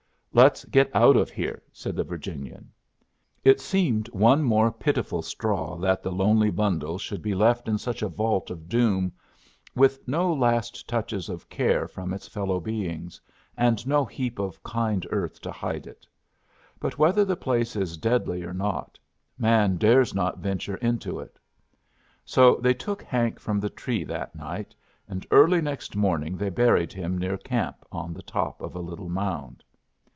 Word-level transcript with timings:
"Let's 0.33 0.63
get 0.63 0.89
out 0.95 1.17
of 1.17 1.29
here," 1.29 1.61
said 1.73 1.97
the 1.97 2.05
Virginian. 2.05 2.71
It 3.43 3.59
seemed 3.59 4.07
one 4.13 4.43
more 4.43 4.71
pitiful 4.71 5.21
straw 5.21 5.75
that 5.79 6.01
the 6.01 6.11
lonely 6.13 6.49
bundle 6.49 6.97
should 6.97 7.21
be 7.21 7.35
left 7.35 7.67
in 7.67 7.77
such 7.77 8.01
a 8.01 8.07
vault 8.07 8.49
of 8.49 8.69
doom, 8.69 9.11
with 9.75 10.07
no 10.07 10.31
last 10.31 10.87
touches 10.87 11.27
of 11.27 11.49
care 11.49 11.85
from 11.85 12.13
its 12.13 12.29
fellow 12.29 12.61
beings, 12.61 13.19
and 13.57 13.85
no 13.85 14.05
heap 14.05 14.39
of 14.39 14.63
kind 14.63 15.05
earth 15.11 15.41
to 15.41 15.51
hide 15.51 15.85
it. 15.85 16.07
But 16.79 16.97
whether 16.97 17.25
the 17.25 17.35
place 17.35 17.75
is 17.75 17.97
deadly 17.97 18.41
or 18.43 18.53
not, 18.53 18.97
man 19.37 19.75
dares 19.75 20.13
not 20.15 20.37
venture 20.39 20.77
into 20.77 21.19
it. 21.19 21.39
So 22.23 22.55
they 22.55 22.73
took 22.73 23.03
Hank 23.03 23.37
from 23.37 23.59
the 23.59 23.69
tree 23.69 24.05
that 24.05 24.33
night, 24.33 24.73
and 25.09 25.27
early 25.29 25.59
next 25.59 25.97
morning 25.97 26.37
they 26.37 26.49
buried 26.49 26.93
him 26.93 27.17
near 27.17 27.35
camp 27.35 27.83
on 27.91 28.13
the 28.13 28.23
top 28.23 28.61
of 28.61 28.75
a 28.77 28.79
little 28.79 29.09
mound. 29.09 29.61